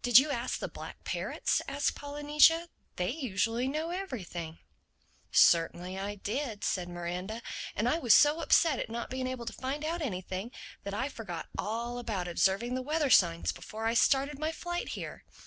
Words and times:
"Did 0.00 0.16
you 0.18 0.30
ask 0.30 0.58
the 0.60 0.66
black 0.68 1.04
parrots?" 1.04 1.60
asked 1.68 1.94
Polynesia. 1.94 2.70
"They 2.96 3.10
usually 3.10 3.68
know 3.68 3.90
everything." 3.90 4.60
"Certainly 5.30 5.98
I 5.98 6.14
did," 6.14 6.64
said 6.64 6.88
Miranda. 6.88 7.42
"And 7.76 7.86
I 7.86 7.98
was 7.98 8.14
so 8.14 8.40
upset 8.40 8.78
at 8.78 8.88
not 8.88 9.10
being 9.10 9.26
able 9.26 9.44
to 9.44 9.52
find 9.52 9.84
out 9.84 10.00
anything, 10.00 10.52
that 10.84 10.94
I 10.94 11.10
forgot 11.10 11.48
all 11.58 11.98
about 11.98 12.28
observing 12.28 12.76
the 12.76 12.80
weather 12.82 13.10
signs 13.10 13.52
before 13.52 13.84
I 13.86 13.92
started 13.92 14.38
my 14.38 14.52
flight 14.52 14.88
here. 14.96 15.22